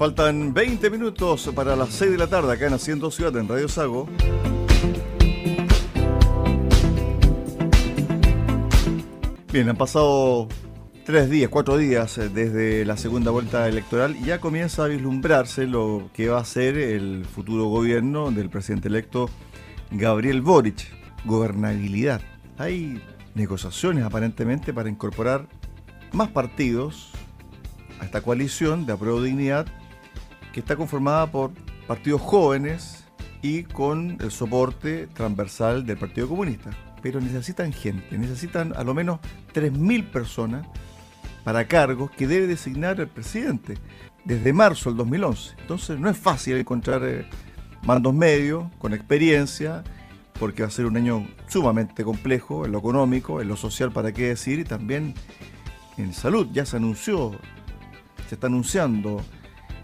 [0.00, 3.68] Faltan 20 minutos para las 6 de la tarde acá en Haciendo Ciudad en Radio
[3.68, 4.08] Sago.
[9.52, 10.48] Bien, han pasado
[11.04, 15.66] tres días, cuatro días eh, desde la segunda vuelta electoral y ya comienza a vislumbrarse
[15.66, 19.28] lo que va a ser el futuro gobierno del presidente electo
[19.90, 20.80] Gabriel Boric.
[21.26, 22.22] Gobernabilidad.
[22.56, 23.02] Hay
[23.34, 25.46] negociaciones aparentemente para incorporar
[26.12, 27.10] más partidos
[28.00, 29.66] a esta coalición de apruebo dignidad
[30.52, 31.52] que está conformada por
[31.86, 33.04] partidos jóvenes
[33.42, 36.70] y con el soporte transversal del Partido Comunista.
[37.02, 39.20] Pero necesitan gente, necesitan a lo menos
[39.54, 40.66] 3.000 personas
[41.44, 43.78] para cargos que debe designar el presidente
[44.24, 45.56] desde marzo del 2011.
[45.60, 47.26] Entonces no es fácil encontrar eh,
[47.84, 49.82] mandos medios con experiencia,
[50.38, 54.12] porque va a ser un año sumamente complejo en lo económico, en lo social, para
[54.12, 55.14] qué decir, y también
[55.96, 56.48] en salud.
[56.52, 57.32] Ya se anunció,
[58.28, 59.22] se está anunciando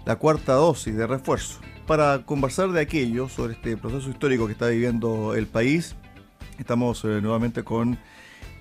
[0.06, 1.58] la cuarta dosis de refuerzo.
[1.86, 5.96] Para conversar de aquello, sobre este proceso histórico que está viviendo el país,
[6.58, 7.98] estamos eh, nuevamente con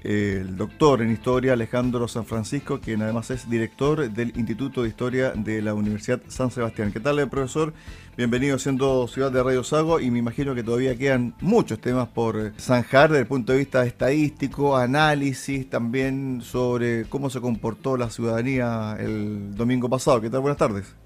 [0.04, 4.90] eh, el doctor en historia Alejandro San Francisco, quien además es director del Instituto de
[4.90, 6.92] Historia de la Universidad San Sebastián.
[6.92, 7.74] ¿Qué tal, eh, profesor?
[8.18, 12.54] Bienvenido siendo Ciudad de Radio Sago y me imagino que todavía quedan muchos temas por
[12.60, 18.98] zanjar desde el punto de vista estadístico, análisis, también sobre cómo se comportó la ciudadanía
[19.00, 20.22] el domingo pasado.
[20.22, 20.42] ¿Qué tal?
[20.42, 21.05] Buenas tardes.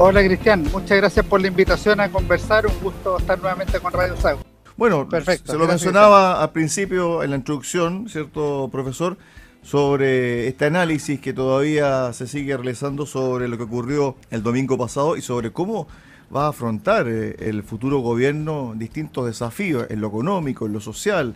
[0.00, 2.68] Hola Cristian, muchas gracias por la invitación a conversar.
[2.68, 4.42] Un gusto estar nuevamente con Radio Sago.
[4.76, 9.18] Bueno, Perfecto, se lo mencionaba al principio en la introducción, ¿cierto, profesor?
[9.60, 15.16] Sobre este análisis que todavía se sigue realizando sobre lo que ocurrió el domingo pasado
[15.16, 15.88] y sobre cómo
[16.34, 21.34] va a afrontar eh, el futuro gobierno distintos desafíos en lo económico, en lo social,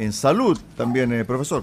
[0.00, 1.62] en salud también, eh, profesor.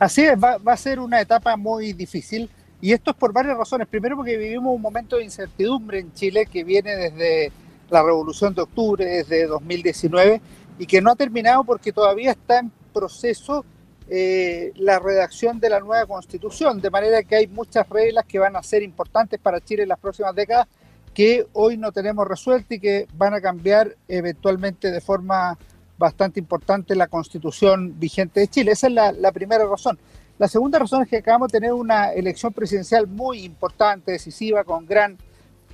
[0.00, 2.50] Así es, va, va a ser una etapa muy difícil
[2.84, 3.88] y esto es por varias razones.
[3.88, 7.50] Primero porque vivimos un momento de incertidumbre en Chile que viene desde
[7.88, 10.42] la Revolución de Octubre, desde 2019,
[10.78, 13.64] y que no ha terminado porque todavía está en proceso
[14.10, 18.54] eh, la redacción de la nueva constitución, de manera que hay muchas reglas que van
[18.54, 20.68] a ser importantes para Chile en las próximas décadas
[21.14, 25.56] que hoy no tenemos resueltas y que van a cambiar eventualmente de forma
[25.96, 28.72] bastante importante la constitución vigente de Chile.
[28.72, 29.98] Esa es la, la primera razón.
[30.36, 34.84] La segunda razón es que acabamos de tener una elección presidencial muy importante, decisiva, con
[34.84, 35.16] gran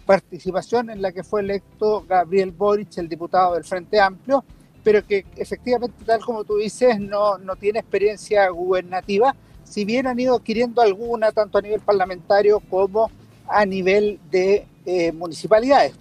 [0.04, 4.44] participación en la que fue electo Gabriel Boric, el diputado del Frente Amplio,
[4.84, 9.34] pero que efectivamente, tal como tú dices, no, no tiene experiencia gubernativa,
[9.65, 13.10] si bien han ido adquiriendo alguna, tanto a nivel parlamentario como
[13.47, 15.94] a nivel de eh, municipalidades.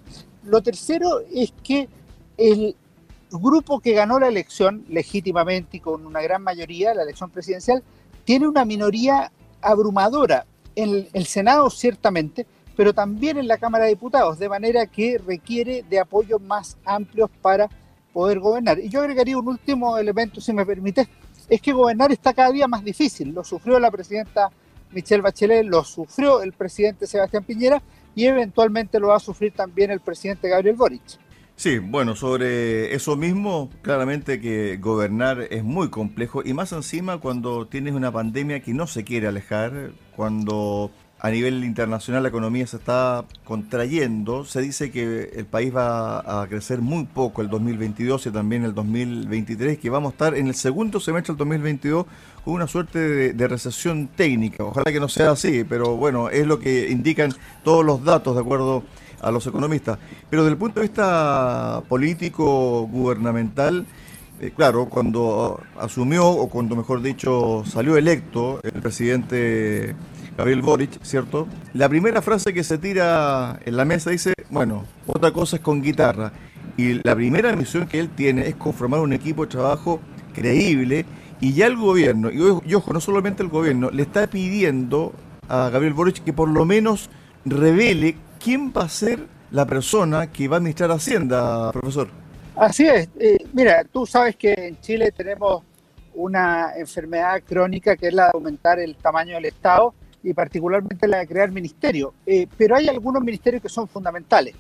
[0.44, 1.88] Lo tercero es que
[2.38, 2.76] el
[3.32, 7.84] grupo que ganó la elección legítimamente y con una gran mayoría, la elección presidencial,
[8.30, 10.46] tiene una minoría abrumadora
[10.76, 12.46] en el Senado, ciertamente,
[12.78, 17.32] pero también en la Cámara de Diputados, de manera que requiere de apoyos más amplios
[17.42, 17.68] para
[18.14, 18.78] poder gobernar.
[18.78, 21.10] Y yo agregaría un último elemento, si me permite,
[21.50, 23.34] es que gobernar está cada día más difícil.
[23.34, 24.52] Lo sufrió la presidenta
[24.92, 27.82] Michelle Bachelet, lo sufrió el presidente Sebastián Piñera
[28.14, 31.18] y eventualmente lo va a sufrir también el presidente Gabriel Boric.
[31.60, 37.68] Sí, bueno, sobre eso mismo, claramente que gobernar es muy complejo y más encima cuando
[37.68, 40.90] tienes una pandemia que no se quiere alejar, cuando
[41.20, 46.48] a nivel internacional la economía se está contrayendo, se dice que el país va a
[46.48, 50.56] crecer muy poco el 2022 y también el 2023, que vamos a estar en el
[50.56, 52.06] segundo semestre del 2022
[52.46, 54.64] con una suerte de, de recesión técnica.
[54.64, 57.34] Ojalá que no sea así, pero bueno, es lo que indican
[57.66, 58.86] todos los datos de acuerdo
[59.32, 60.00] los economistas.
[60.30, 63.86] Pero desde el punto de vista político, gubernamental,
[64.42, 69.96] eh, claro, cuando asumió, o cuando mejor dicho salió electo el presidente
[70.38, 71.48] Gabriel Boric, ¿cierto?
[71.74, 75.82] La primera frase que se tira en la mesa dice, bueno, otra cosa es con
[75.82, 76.32] guitarra.
[76.78, 80.00] Y la primera misión que él tiene es conformar un equipo de trabajo
[80.34, 81.06] creíble
[81.42, 85.14] y ya el gobierno, y ojo, no solamente el gobierno, le está pidiendo
[85.48, 87.10] a Gabriel Boric que por lo menos
[87.46, 92.10] revele quién va a ser la persona que va a administrar Hacienda, profesor.
[92.56, 93.10] Así es.
[93.20, 95.64] Eh, mira, tú sabes que en Chile tenemos
[96.14, 101.20] una enfermedad crónica que es la de aumentar el tamaño del Estado y particularmente la
[101.20, 102.14] de crear ministerio.
[102.26, 104.56] Eh, pero hay algunos ministerios que son fundamentales.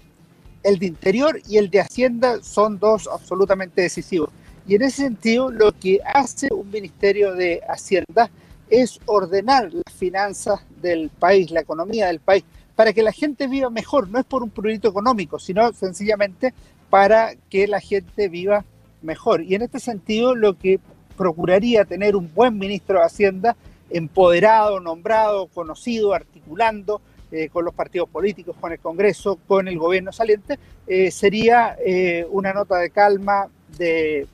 [0.64, 4.30] El de Interior y el de Hacienda son dos absolutamente decisivos.
[4.68, 8.30] Y en ese sentido, lo que hace un ministerio de Hacienda
[8.70, 12.44] es ordenar las finanzas del país, la economía del país,
[12.80, 14.08] para que la gente viva mejor.
[14.08, 16.54] No es por un proyecto económico, sino sencillamente
[16.90, 18.64] para que la gente viva
[19.02, 19.44] mejor.
[19.44, 20.80] Y en este sentido, lo que
[21.18, 23.58] procuraría tener un buen ministro de Hacienda,
[23.90, 27.02] empoderado, nombrado, conocido, articulando,
[27.34, 32.26] eh, con los partidos políticos, con el Congreso, con el gobierno saliente, eh, sería eh,
[32.30, 34.26] una nota de calma, de,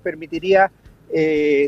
[0.00, 0.70] permitiría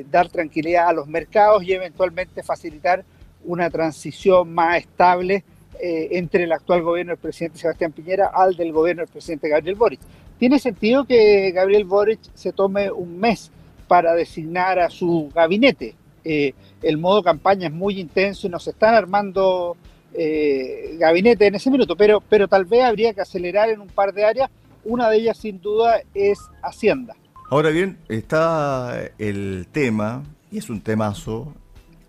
[0.08, 3.04] dar tranquilidad a los mercados y eventualmente facilitar
[3.44, 5.42] una transición más estable
[5.82, 10.00] entre el actual gobierno del presidente Sebastián Piñera al del gobierno del presidente Gabriel Boric.
[10.38, 13.50] Tiene sentido que Gabriel Boric se tome un mes
[13.88, 15.94] para designar a su gabinete.
[16.24, 19.76] el modo campaña es muy intenso y nos están armando
[20.14, 24.12] eh, gabinete en ese minuto, pero, pero tal vez habría que acelerar en un par
[24.12, 24.50] de áreas.
[24.84, 27.14] Una de ellas, sin duda, es Hacienda.
[27.48, 31.54] Ahora bien, está el tema, y es un temazo,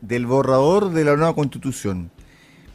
[0.01, 2.11] del borrador de la nueva constitución.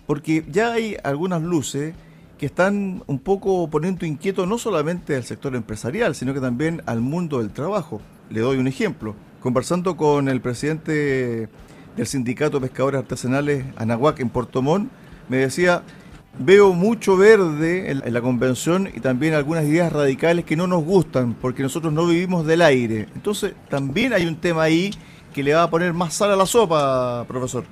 [0.09, 1.93] Porque ya hay algunas luces
[2.39, 7.03] que están un poco poniendo inquieto no solamente al sector empresarial, sino que también al
[7.03, 8.01] mundo del trabajo.
[8.31, 9.15] Le doy un ejemplo.
[9.43, 11.51] Conversando con el presidente
[11.95, 14.91] del Sindicato de Pescadores Artesanales Anahuac en Puerto Montt,
[15.29, 15.83] me decía,
[16.39, 21.35] veo mucho verde en, la convención y también algunas ideas radicales que no nos gustan
[21.35, 23.09] porque nosotros no vivimos del aire.
[23.15, 24.91] Entonces también hay un tema ahí
[25.35, 27.65] que le va a poner más sal a la sopa, profesor.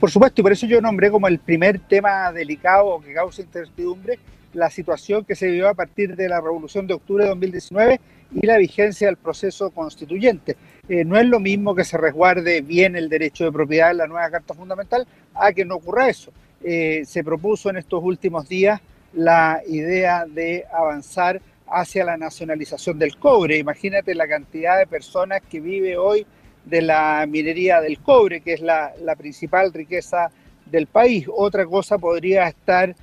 [0.00, 4.18] Por supuesto, y por eso yo nombré como el primer tema delicado que causa incertidumbre
[4.54, 8.00] la situación que se vivió a partir de la Revolución de Octubre de 2019
[8.32, 10.56] y la vigencia del proceso constituyente.
[10.88, 14.06] Eh, no es lo mismo que se resguarde bien el derecho de propiedad en la
[14.06, 16.32] nueva Carta Fundamental a que no ocurra eso.
[16.64, 18.80] Eh, se propuso en estos últimos días
[19.12, 23.58] la idea de avanzar hacia la nacionalización del cobre.
[23.58, 26.26] Imagínate la cantidad de personas que vive hoy
[26.64, 30.30] de la minería del cobre, que es la, principal riqueza
[30.66, 31.26] del país.
[31.32, 32.94] Otra cosa podría estar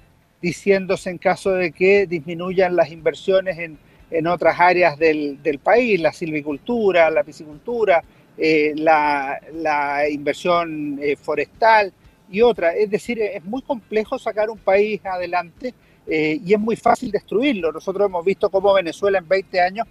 [0.42, 3.77] diciéndose en caso de que disminuyan las inversiones en,
[4.27, 8.01] otras áreas del, país, la silvicultura, la piscicultura,
[8.38, 9.39] eh, la,
[10.10, 11.92] inversión eh, forestal,
[12.30, 12.75] y otra.
[12.75, 15.74] Es decir, es muy complejo sacar un país adelante
[16.06, 17.71] eh, y es muy fácil destruirlo.
[17.71, 19.88] Nosotros hemos visto cómo Venezuela en 20 años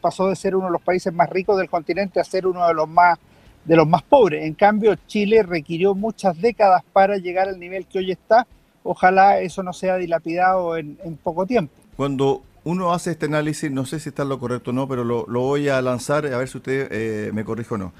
[0.00, 2.74] pasó, de ser uno de los países más ricos del continente a ser uno de
[2.74, 3.18] los más
[3.64, 4.46] de los más pobres.
[4.46, 8.46] En cambio, Chile requirió muchas décadas para llegar al nivel que hoy está.
[8.82, 11.74] Ojalá eso no sea dilapidado en, poco tiempo.
[11.94, 15.26] Cuando uno hace este análisis, no sé si está lo correcto o no, pero lo,
[15.26, 17.92] voy a lanzar a ver si usted eh, me corrige o no.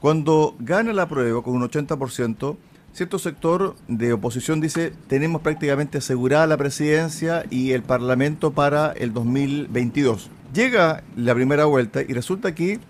[0.00, 2.56] Cuando gana la prueba con un 80%,
[2.96, 9.12] cierto sector de oposición dice tenemos prácticamente asegurada la presidencia y el Parlamento para el
[9.12, 10.30] 2022.
[10.52, 12.80] Llega la primera vuelta y resulta que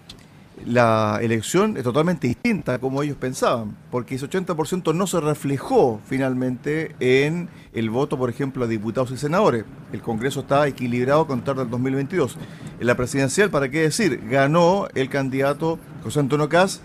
[0.65, 6.01] la elección es totalmente distinta a como ellos pensaban, porque ese 80% no se reflejó
[6.07, 9.65] finalmente en el voto, por ejemplo, a diputados y senadores.
[9.93, 12.39] El Congreso está equilibrado con tarde del 2022.
[12.81, 14.23] En la presidencial, ¿para qué decir?
[14.29, 16.81] Ganó el candidato José Antonio Caz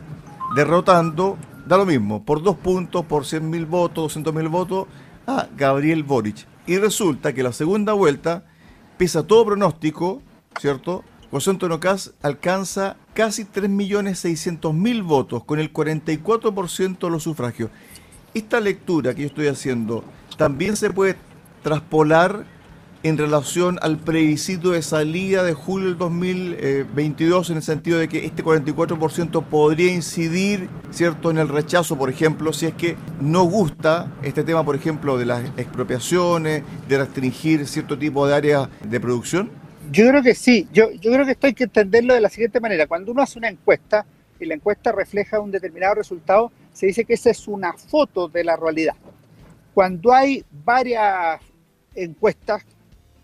[0.55, 4.87] derrotando da lo mismo, por dos puntos, por 100 mil votos, 200 mil votos,
[5.27, 6.45] a Gabriel Boric.
[6.67, 8.43] Y resulta que la segunda vuelta,
[8.97, 10.21] pesa todo pronóstico,
[10.59, 11.03] ¿cierto?
[11.31, 11.79] José Antonio
[12.21, 17.69] alcanza casi 3.600.000 votos, con el 44% de los sufragios.
[18.33, 20.03] Esta lectura que yo estoy haciendo
[20.37, 21.15] también se puede
[21.63, 22.45] traspolar
[23.03, 28.25] en relación al plebiscito de salida de julio del 2022 en el sentido de que
[28.25, 34.11] este 44% podría incidir, ¿cierto?, en el rechazo, por ejemplo, si es que no gusta
[34.21, 39.60] este tema, por ejemplo, de las expropiaciones, de restringir cierto tipo de áreas de producción?
[39.91, 42.87] Yo creo que sí, yo, creo que esto hay que entenderlo de la siguiente manera.
[42.87, 44.05] Cuando uno hace una encuesta
[44.39, 48.45] y la encuesta refleja un determinado resultado, se dice que esa es una foto de
[48.45, 48.95] la realidad.
[49.73, 51.41] Cuando hay varias
[51.93, 52.63] encuestas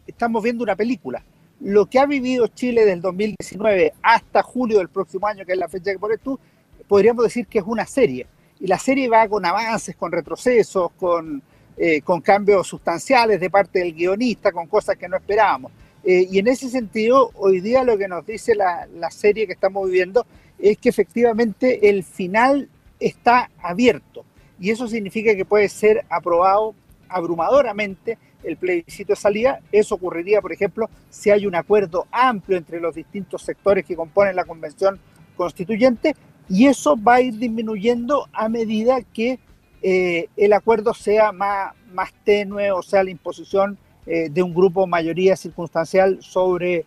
[0.06, 1.24] estamos viendo una película.
[1.62, 5.70] Lo que ha vivido Chile del 2019 hasta julio del próximo año, que es la
[5.70, 6.40] fecha que pones tú,
[6.88, 8.28] podríamos decir que es una serie.
[8.60, 11.42] Y la serie va con avances, con retrocesos, con,
[11.78, 15.72] eh, con cambios sustanciales de parte del guionista, con cosas que no esperábamos.
[16.10, 19.52] Eh, y en ese sentido, hoy día lo que nos dice la, la serie que
[19.52, 20.26] estamos viviendo
[20.58, 24.24] es que efectivamente el final está abierto.
[24.58, 26.74] Y eso significa que puede ser aprobado
[27.10, 29.60] abrumadoramente el plebiscito de salida.
[29.70, 34.38] Eso ocurriría, por ejemplo, si hay un acuerdo amplio entre los distintos sectores que componen
[34.38, 35.02] la convención
[35.36, 36.16] constituyente
[36.48, 39.40] y eso va a ir disminuyendo a medida que
[39.82, 44.88] eh, el acuerdo sea más, más tenue, o sea, la imposición eh, de un grupo
[44.88, 46.86] mayoría circunstancial sobre,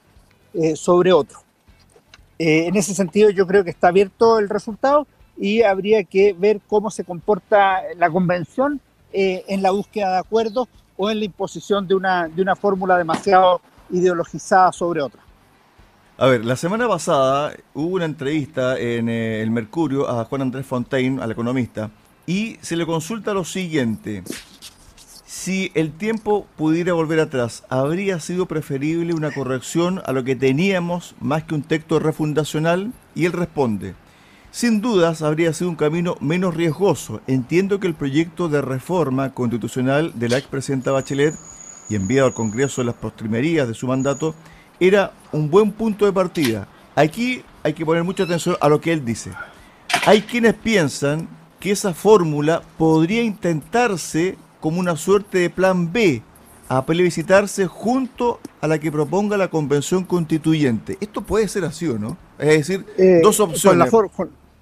[0.55, 1.39] eh, sobre otro.
[2.39, 6.91] en ese sentido, yo creo que está abierto el resultado y habría que ver cómo
[6.91, 8.81] se comporta la convención
[9.13, 13.61] en la búsqueda de acuerdos o en la imposición de una, de una fórmula demasiado
[13.91, 15.21] ideologizada sobre otra.
[16.21, 20.67] A ver, la semana pasada hubo una entrevista en eh, el Mercurio a Juan Andrés
[20.67, 21.91] Fontaine, al economista,
[22.27, 24.23] y se le consulta lo siguiente.
[25.31, 31.15] Si el tiempo pudiera volver atrás, ¿habría sido preferible una corrección a lo que teníamos
[31.21, 32.93] más que un texto refundacional?
[33.15, 33.95] Y él responde,
[34.51, 37.21] sin dudas habría sido un camino menos riesgoso.
[37.29, 41.37] Entiendo que el proyecto de reforma constitucional de la expresidenta Bachelet
[41.89, 44.35] y enviado al Congreso en las postrimerías de su mandato
[44.81, 46.67] era un buen punto de partida.
[46.97, 49.31] Aquí hay que poner mucha atención a lo que él dice.
[50.07, 51.29] Hay quienes piensan
[51.61, 56.23] que esa fórmula podría intentarse como una suerte de plan B
[56.69, 60.99] a plebiscitarse junto a la que proponga la convención constituyente.
[61.01, 62.17] Esto puede ser así o no?
[62.39, 63.91] Es decir, eh, dos opciones.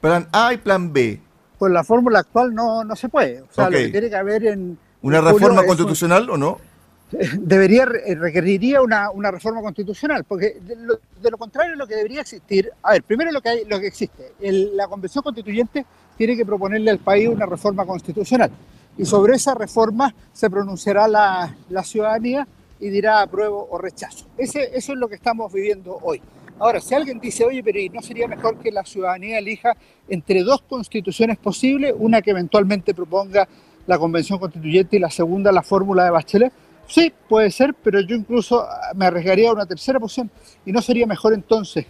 [0.00, 1.20] plan A y plan B.
[1.58, 3.42] Pues la fórmula actual no, no se puede.
[3.42, 4.78] O sea, lo que tiene que haber en...
[5.02, 6.58] ¿Una reforma constitucional o no?
[7.40, 12.92] Debería, requeriría una, una reforma constitucional, porque de lo, contrario lo que debería existir, a
[12.92, 15.84] ver, primero lo que, hay, lo que existe, la convención constituyente
[16.16, 18.50] tiene que proponerle al país una reforma constitucional
[18.98, 22.46] y sobre esa reforma se pronunciará la, ciudadanía
[22.80, 24.26] y dirá apruebo o rechazo.
[24.36, 26.20] Ese, eso es lo que estamos viviendo hoy.
[26.58, 29.76] Ahora, si alguien dice, oye, pero ¿no sería mejor que la ciudadanía elija
[30.08, 33.48] entre dos constituciones posibles, una que eventualmente proponga
[33.86, 36.52] la Convención Constituyente y la segunda la fórmula de Bachelet?
[36.88, 40.30] Sí, puede ser, pero yo incluso me arriesgaría a una tercera posición.
[40.66, 41.86] ¿Y no sería mejor entonces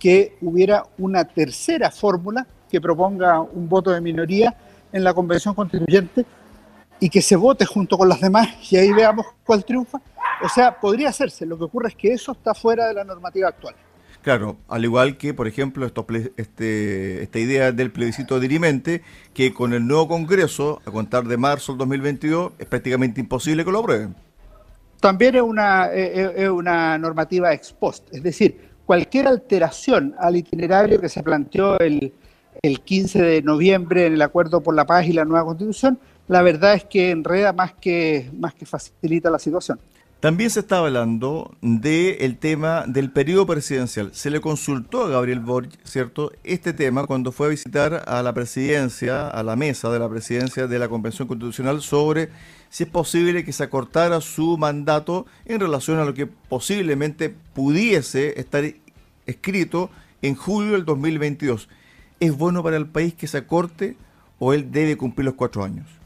[0.00, 4.56] que hubiera una tercera fórmula que proponga un voto de minoría
[4.92, 6.24] en la Convención Constituyente
[7.00, 10.00] y que se vote junto con las demás y ahí veamos cuál triunfa.
[10.42, 11.46] O sea, podría hacerse.
[11.46, 13.74] Lo que ocurre es que eso está fuera de la normativa actual.
[14.22, 15.86] Claro, al igual que, por ejemplo,
[16.36, 19.02] este, esta idea del plebiscito dirimente,
[19.32, 23.70] que con el nuevo Congreso, a contar de marzo del 2022, es prácticamente imposible que
[23.70, 24.14] lo aprueben.
[25.00, 31.08] También es una, es una normativa ex post, es decir, cualquier alteración al itinerario que
[31.08, 32.12] se planteó el,
[32.62, 36.42] el 15 de noviembre en el Acuerdo por la Paz y la nueva Constitución la
[36.42, 39.80] verdad es que enreda más que, más que facilita la situación.
[40.20, 44.10] También se está hablando del tema del periodo presidencial.
[44.14, 48.34] Se le consultó a Gabriel Boric, ¿cierto?, este tema cuando fue a visitar a la
[48.34, 52.30] presidencia, a la mesa de la presidencia de la Convención Constitucional sobre
[52.68, 58.40] si es posible que se acortara su mandato en relación a lo que posiblemente pudiese
[58.40, 58.64] estar
[59.24, 59.88] escrito
[60.20, 61.68] en julio del 2022.
[62.18, 63.96] ¿Es bueno para el país que se acorte
[64.40, 65.97] o él debe cumplir los cuatro años?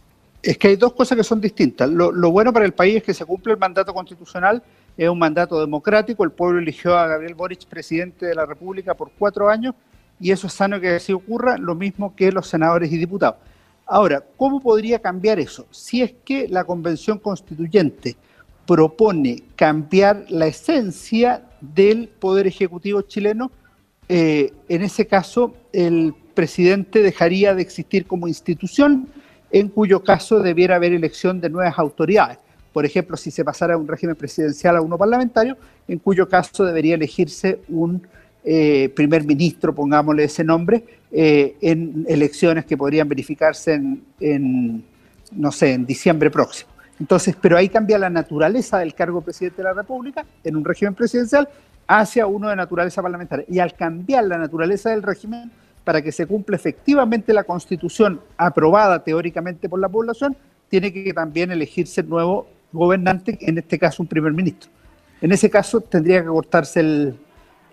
[0.43, 1.89] Es que hay dos cosas que son distintas.
[1.89, 4.63] Lo, bueno para el país es que se cumple el mandato constitucional,
[4.97, 9.13] es un mandato democrático, el pueblo eligió a Gabriel Boric presidente de la República por
[9.17, 9.75] cuatro años
[10.19, 13.37] y eso es sano que así ocurra, lo mismo que los senadores y diputados.
[13.87, 15.67] Ahora, ¿cómo podría cambiar eso?
[15.71, 18.17] Si es que la convención constituyente
[18.67, 23.51] propone cambiar la esencia del poder ejecutivo chileno,
[24.09, 29.09] eh, en ese caso el presidente dejaría de existir como institución
[29.53, 32.39] en cuyo caso debiera haber elección de nuevas autoridades.
[32.73, 35.57] Por ejemplo, si se pasara de un régimen presidencial a uno parlamentario,
[35.87, 38.07] en cuyo caso debería elegirse un
[38.45, 43.81] eh, primer ministro, pongámosle ese nombre, eh, en elecciones que podrían verificarse
[44.19, 44.85] en,
[45.33, 46.71] no sé, en diciembre próximo.
[46.99, 50.95] Entonces, pero ahí cambia la naturaleza del cargo presidente de la República en un régimen
[50.95, 51.49] presidencial
[51.87, 53.45] hacia uno de naturaleza parlamentaria.
[53.49, 55.51] Y al cambiar la naturaleza del régimen,
[55.85, 60.37] para que se cumpla efectivamente la constitución aprobada teóricamente por la población,
[60.69, 64.71] tiene que también elegirse el nuevo gobernante, en este caso un primer ministro.
[65.21, 67.17] En ese caso tendría que cortarse el,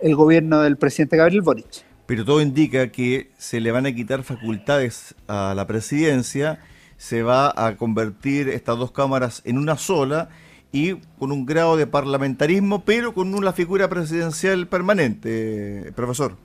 [0.02, 1.84] el gobierno del presidente Gabriel Boric.
[2.06, 6.60] Pero todo indica que se le van a quitar facultades a la presidencia,
[6.98, 10.30] se va a convertir estas dos cámaras en una sola
[10.72, 16.36] y con un grado de parlamentarismo, pero con una figura presidencial permanente, profesor.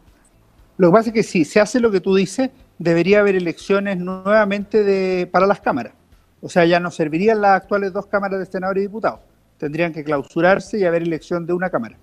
[0.77, 3.99] Lo que pasa es que si se hace lo que tú dices, debería haber elecciones
[3.99, 5.93] nuevamente de, para las cámaras.
[6.41, 9.21] O sea, ya no servirían las actuales dos cámaras de senadores y diputados.
[9.59, 11.97] Tendrían que clausurarse y haber elección de una cámara.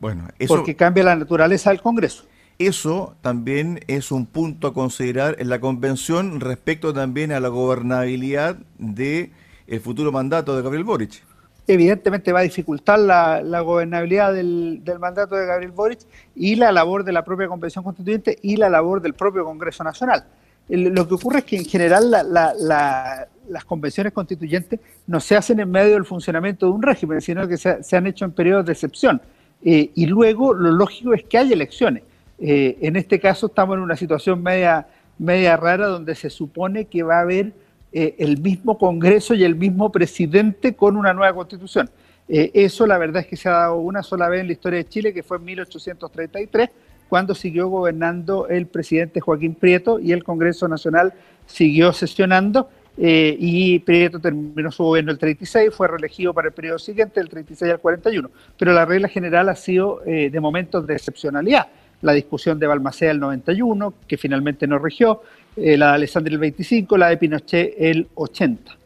[0.00, 2.24] Bueno, eso, porque cambia la naturaleza del Congreso.
[2.58, 8.56] Eso también es un punto a considerar en la convención respecto también a la gobernabilidad
[8.78, 9.30] de
[9.66, 11.22] el futuro mandato de Gabriel Boric
[11.66, 16.00] evidentemente va a dificultar la, gobernabilidad del, mandato de Gabriel Boric
[16.34, 20.24] y la labor de la propia Convención Constituyente y la labor del propio Congreso Nacional.
[20.68, 25.94] lo que ocurre es que en general las convenciones constituyentes no se hacen en medio
[25.94, 29.20] del funcionamiento de un régimen, sino que se, han hecho en periodos de excepción.
[29.62, 32.02] Eh, y luego lo lógico es que haya elecciones.
[32.38, 34.86] Eh, en este caso estamos en una situación media,
[35.18, 37.52] media rara donde se supone que va a haber
[37.92, 41.90] eh, el mismo Congreso y el mismo presidente con una nueva constitución.
[42.32, 44.78] Eh, eso la verdad es que se ha dado una sola vez en la historia
[44.78, 46.70] de Chile, que fue en 1833,
[47.08, 51.12] cuando siguió gobernando el presidente Joaquín Prieto y el Congreso Nacional
[51.46, 52.68] siguió sesionando.
[52.98, 57.28] eh, y Prieto terminó su gobierno el 36, fue reelegido para el periodo siguiente, del
[57.28, 58.30] 36 al 41.
[58.58, 61.68] Pero la regla general ha sido eh, de momentos de excepcionalidad.
[62.02, 65.22] La discusión de Balmaceda el 91, que finalmente no regió,
[65.56, 68.76] eh, la de Alessandri el 25, la de Pinochet el 80.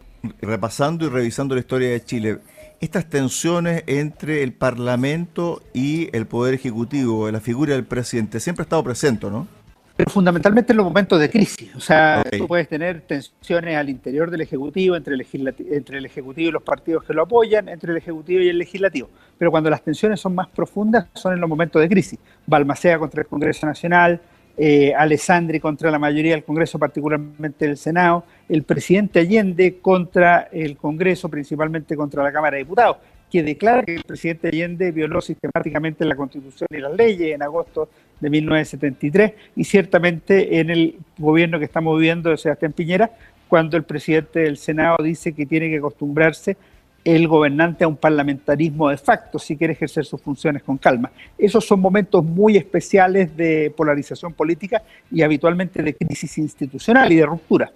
[0.40, 2.38] Repasando y revisando la historia de Chile,
[2.80, 8.64] estas tensiones entre el Parlamento y el Poder Ejecutivo, la figura del presidente, siempre ha
[8.64, 9.46] estado presente, ¿no?
[9.96, 11.74] Pero fundamentalmente en los momentos de crisis.
[11.76, 15.26] O sea, tú puedes tener tensiones al interior del Ejecutivo, entre el,
[15.70, 19.08] entre el Ejecutivo y los partidos que lo apoyan, entre el Ejecutivo y el Legislativo.
[19.38, 22.18] Pero cuando las tensiones son más profundas, son en los momentos de crisis.
[22.46, 24.20] Balmacea contra el Congreso Nacional,
[24.56, 30.76] eh, Alessandri contra la mayoría del Congreso, particularmente el Senado, el presidente Allende contra el
[30.76, 32.96] Congreso, principalmente contra la Cámara de Diputados
[33.34, 37.88] que declara que el presidente Allende violó sistemáticamente la Constitución y las leyes en agosto
[38.20, 43.10] de 1973 y ciertamente en el gobierno que estamos viviendo de Sebastián Piñera,
[43.48, 46.56] cuando el presidente del Senado dice que tiene que acostumbrarse
[47.04, 51.12] el gobernante a un parlamentarismo de facto si quiere ejercer sus funciones con calma.
[51.36, 57.26] Esos son momentos muy especiales de polarización política y habitualmente de crisis institucional y de
[57.26, 57.70] ruptura.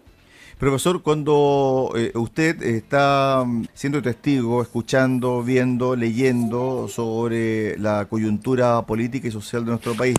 [0.58, 9.28] Profesor, cuando eh, usted está mm, siendo testigo, escuchando, viendo, leyendo sobre la coyuntura política
[9.28, 10.16] y social de nuestro país,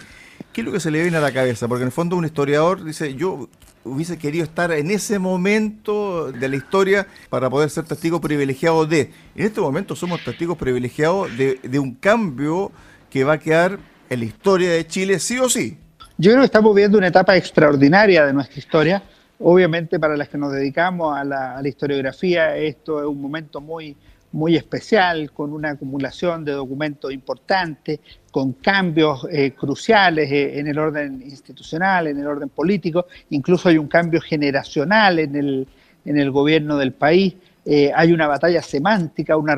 [0.53, 1.67] ¿qué es lo que se le viene a la cabeza?
[1.67, 3.49] Porque en el fondo un historiador dice, yo
[3.83, 9.11] hubiese querido estar en ese momento de la historia para poder ser testigo privilegiado de.
[9.35, 12.71] En este momento somos testigos privilegiados de, de un cambio
[13.09, 13.77] que va a quedar
[14.09, 15.77] en la historia de Chile sí o sí.
[16.17, 19.03] Yo creo que estamos viendo una etapa extraordinaria de nuestra historia
[19.41, 23.95] Obviamente para las que nos dedicamos a la, historiografía, esto es un momento muy,
[24.33, 30.77] muy especial, con una acumulación de documentos importantes, con cambios eh, cruciales eh, en el
[30.77, 35.67] orden institucional, en el orden político, incluso hay un cambio generacional en el,
[36.03, 37.35] en el gobierno del país,
[37.65, 39.57] eh, hay una batalla semántica, una,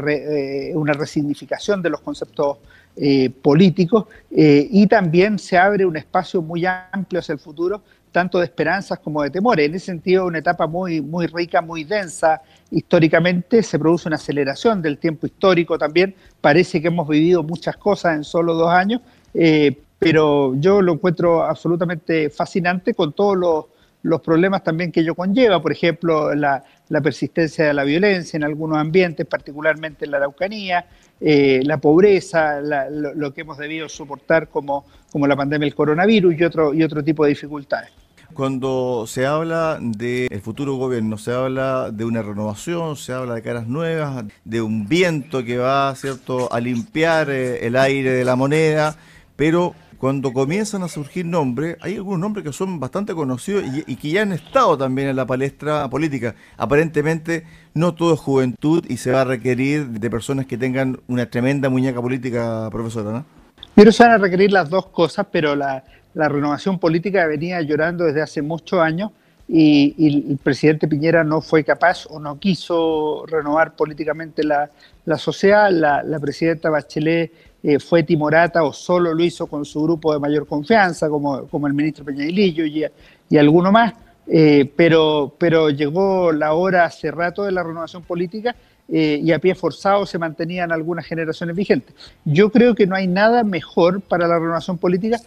[0.75, 2.57] una resignificación de los conceptos
[3.41, 4.07] políticos.
[4.29, 9.23] Y también se abre un espacio muy amplio hacia el futuro tanto de esperanzas como
[9.23, 9.67] de temores.
[9.67, 12.41] En ese sentido, una etapa muy, muy rica, muy densa.
[12.69, 16.13] Históricamente se produce una aceleración del tiempo histórico también.
[16.41, 19.01] Parece que hemos vivido muchas cosas en solo dos años,
[19.33, 25.61] eh, pero yo lo encuentro absolutamente fascinante con todos los, problemas también que ello conlleva.
[25.61, 26.63] Por ejemplo, la,
[27.03, 30.85] persistencia de la violencia en algunos ambientes, particularmente en la Araucanía,
[31.19, 36.35] eh, la pobreza, lo, lo, que hemos debido soportar como, como la pandemia del coronavirus
[36.37, 38.00] y otro, y otro tipo de dificultades.
[38.41, 43.67] Cuando se habla del futuro gobierno, se habla de una renovación, se habla de caras
[43.67, 48.95] nuevas, de un viento que va cierto a limpiar eh, el aire de la moneda,
[49.35, 54.09] pero cuando comienzan a surgir nombres, hay algunos nombres que son bastante conocidos y, que
[54.09, 56.33] ya han estado también en la palestra política.
[56.57, 61.27] Aparentemente no todo es juventud y se va a requerir de personas que tengan una
[61.27, 63.25] tremenda muñeca política, profesora, ¿no?
[63.75, 68.05] Pero se van a requerir las dos cosas, pero la, la renovación política venía llorando
[68.05, 69.11] desde hace muchos años
[69.47, 74.69] y, el presidente Piñera no fue capaz o no quiso renovar políticamente la,
[75.17, 75.69] sociedad.
[75.71, 77.31] La, presidenta Bachelet
[77.63, 81.67] eh, fue timorata o solo lo hizo con su grupo de mayor confianza, como, como
[81.67, 82.85] el ministro Peñailillo y,
[83.29, 83.93] y alguno más.
[84.27, 88.55] Eh, pero, pero llegó la hora hace rato de la renovación política
[88.87, 91.93] eh, y a pie forzado se mantenían algunas generaciones vigentes.
[92.23, 95.17] Yo creo que no hay nada mejor para la renovación política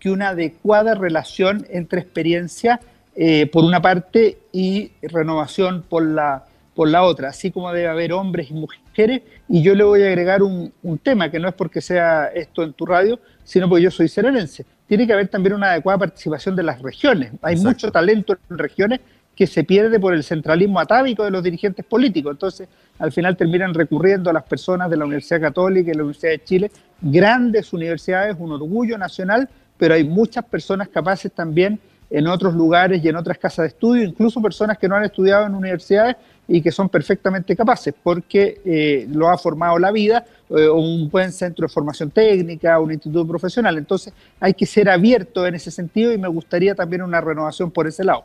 [0.00, 2.80] que una adecuada relación entre experiencia
[3.14, 8.12] eh, por una parte y renovación por la, por la otra, así como debe haber
[8.12, 9.22] hombres y mujeres.
[9.48, 12.72] Y yo le voy a agregar un, tema que no es porque sea esto en
[12.72, 14.64] tu radio, sino porque yo soy serenense.
[14.86, 17.32] Tiene que haber también una adecuada participación de las regiones.
[17.42, 19.00] Hay mucho talento en regiones
[19.36, 22.32] que se pierde por el centralismo atávico de los dirigentes políticos.
[22.32, 26.32] Entonces, al final terminan recurriendo a las personas de la Universidad Católica y la Universidad
[26.32, 29.48] de Chile, grandes universidades, un orgullo nacional,
[29.80, 34.04] pero hay muchas personas capaces también en otros lugares y en otras casas de estudio,
[34.04, 36.16] incluso personas que no han estudiado en universidades
[36.46, 41.32] y que son perfectamente capaces, porque eh, lo ha formado la vida, eh, un buen
[41.32, 43.78] centro de formación técnica, un instituto profesional.
[43.78, 47.86] Entonces hay que ser abierto en ese sentido y me gustaría también una renovación por
[47.86, 48.24] ese lado.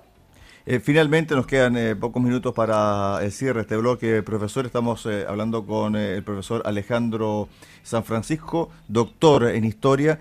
[0.65, 4.65] Eh, finalmente nos quedan pocos minutos para el cierre de este bloque, profesor.
[4.65, 7.47] Estamos hablando con el profesor Alejandro
[7.83, 10.19] San Francisco, doctor en historia.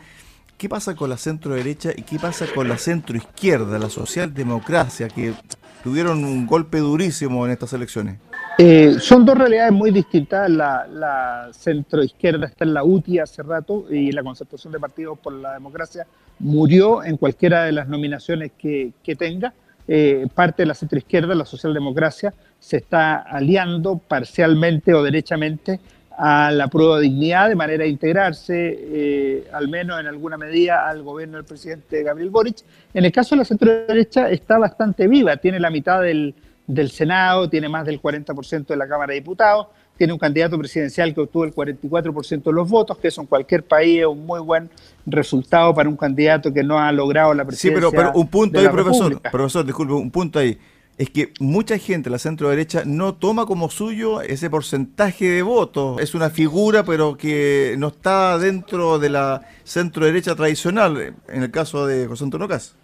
[0.57, 5.09] ¿Qué pasa con la centro derecha y qué pasa con la centro izquierda, la socialdemocracia,
[5.09, 5.35] que
[5.83, 8.19] tuvieron un golpe durísimo en estas elecciones?
[8.57, 10.49] Eh, son dos realidades muy distintas.
[10.49, 15.19] La, la centro izquierda está en la UTI hace rato y la concertación de partidos
[15.19, 16.07] por la democracia
[16.38, 19.53] murió en cualquiera de las nominaciones que, tenga.
[19.87, 25.79] eh, parte de la centroizquierda, la socialdemocracia, se está aliando parcialmente o derechamente
[26.16, 30.88] a la prueba de dignidad de manera de integrarse, eh, al menos en alguna medida,
[30.88, 32.59] al gobierno del presidente Gabriel Boric.
[32.92, 36.35] En el caso de la centro-derecha está bastante viva, tiene la mitad del,
[36.66, 41.14] del Senado, tiene más del 40% de la Cámara de Diputados, tiene un candidato presidencial
[41.14, 44.40] que obtuvo el 44% de los votos, que eso en cualquier país es un muy
[44.40, 44.68] buen
[45.07, 47.90] resultado para un candidato que no ha logrado la presidencia.
[47.90, 50.59] Sí, pero, un punto ahí, profesor, profesor, disculpe, un punto ahí.
[50.96, 56.00] Es que mucha gente, la centro derecha, no toma como suyo ese porcentaje de votos.
[56.00, 61.50] Es una figura, pero que no está dentro de la centro derecha tradicional, en el
[61.50, 62.76] caso de José Antonio Cas.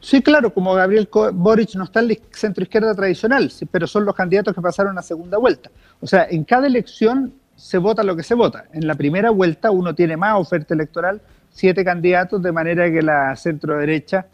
[0.00, 4.14] Sí, claro, como Gabriel Boric no está en la centro izquierda tradicional, pero son los
[4.14, 5.70] candidatos que pasaron a segunda vuelta.
[6.00, 8.64] O sea, en cada elección se vota lo que se vota.
[8.72, 11.20] En la primera vuelta uno tiene más oferta electoral,
[11.50, 14.26] siete candidatos, de manera que la centro derecha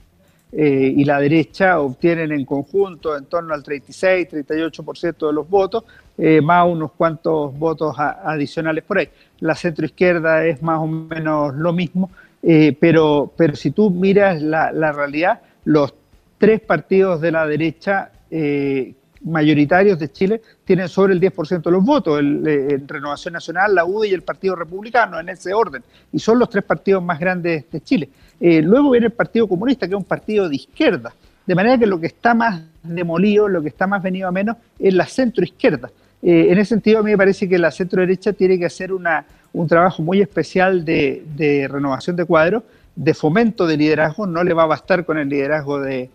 [0.52, 5.84] eh, y la derecha obtienen en conjunto en torno al 36, 38% de los votos,
[6.18, 9.08] eh, más unos cuantos votos adicionales por ahí.
[9.40, 12.10] La centro izquierda es más o menos lo mismo,
[12.42, 15.92] eh, pero, pero si tú miras la, realidad, los
[16.38, 21.84] tres partidos de la derecha eh, mayoritarios de Chile tienen sobre el 10% de los
[21.84, 25.82] votos, el, Renovación Nacional, la UDI y el Partido Republicano, en ese orden,
[26.12, 28.08] y son los tres partidos más grandes de Chile.
[28.40, 31.14] Eh, luego viene el Partido Comunista, que es un partido de izquierda,
[31.46, 34.56] de manera que lo que está más demolido, lo que está más venido a menos,
[34.78, 35.90] es la centroizquierda.
[36.22, 39.24] en ese sentido, a mí me parece que la centro derecha tiene que hacer una,
[39.56, 42.62] un trabajo muy especial de, renovación de cuadros,
[42.94, 46.10] de fomento de liderazgo, no le va a bastar con el liderazgo de,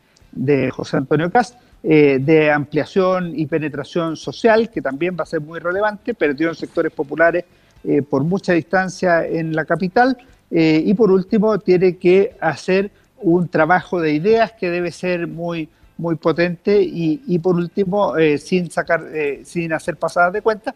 [0.71, 5.59] José Antonio Cast, eh, de ampliación y penetración social, que también va a ser muy
[5.59, 7.43] relevante, pero tiene sectores populares
[7.83, 10.15] eh, por mucha distancia en la capital.
[10.51, 15.69] Eh, y por último, tiene que hacer un trabajo de ideas que debe ser muy,
[15.97, 19.05] muy potente y, por último, sin, sacar,
[19.43, 20.73] sin hacer pasadas de cuenta,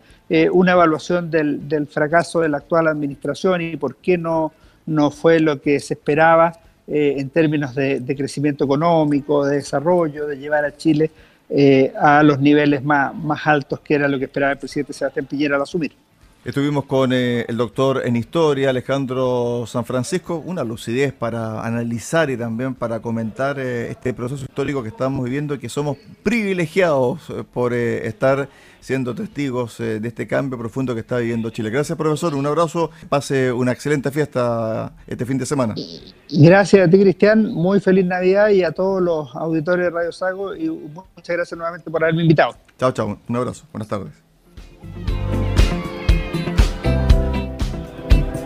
[0.52, 4.54] una evaluación del, del fracaso de la actual administración y por qué no
[4.86, 10.38] no fue lo que se esperaba eh, en términos de, crecimiento económico, de desarrollo, de
[10.38, 11.12] llevar a Chile
[11.50, 15.26] eh, a los niveles más, más altos que era lo que esperaba el presidente Sebastián
[15.26, 15.94] Piñera al asumir.
[16.46, 22.38] Estuvimos con eh, el doctor en historia, Alejandro San Francisco, una lucidez para analizar y
[22.38, 28.48] también para comentar este proceso histórico que estamos viviendo y que somos privilegiados por estar
[28.86, 31.72] siendo testigos eh, de este cambio profundo que está viviendo Chile.
[31.72, 32.36] Gracias, profesor.
[32.36, 32.92] Un abrazo.
[33.10, 35.74] Pase una excelente fiesta este fin de semana.
[36.30, 37.52] Gracias a ti, Cristian.
[37.52, 40.56] Muy feliz Navidad y a todos los auditores de Radio Sago.
[40.56, 42.56] Y muchas gracias nuevamente por haberme invitado.
[42.78, 43.18] Chao, chao.
[43.28, 43.66] Un abrazo.
[43.72, 45.45] Buenas tardes.